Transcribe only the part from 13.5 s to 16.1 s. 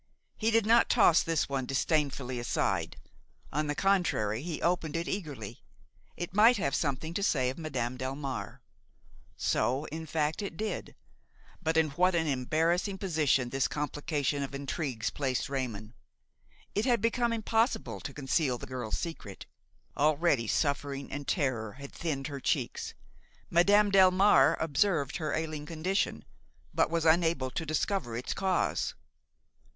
complication of intrigues placed Raymon!